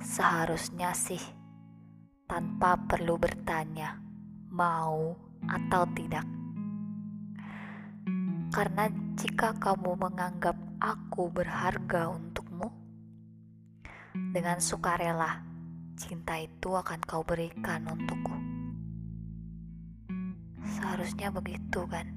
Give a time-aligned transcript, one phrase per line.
[0.00, 1.20] Seharusnya sih
[2.24, 4.00] tanpa perlu bertanya
[4.48, 5.12] mau
[5.44, 6.24] atau tidak.
[8.48, 8.88] Karena
[9.20, 12.72] jika kamu menganggap aku berharga untukmu,
[14.32, 15.44] dengan sukarela
[16.00, 18.36] cinta itu akan kau berikan untukku.
[20.80, 22.08] Seharusnya begitu, kan?